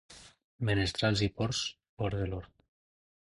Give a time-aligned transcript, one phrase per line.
[0.69, 1.61] Menestrals i porcs,
[2.01, 2.57] fora de l'hort.